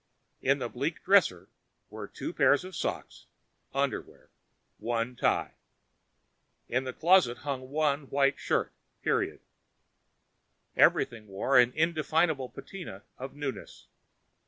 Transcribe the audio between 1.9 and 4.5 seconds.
were two pair of socks, underwear,